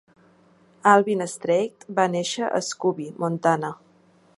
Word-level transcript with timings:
Alvin 0.93 1.21
Straight 1.33 1.85
a 2.05 2.07
néixer 2.17 2.51
a 2.61 2.63
Scobey, 2.71 3.15
Montana. 3.27 3.77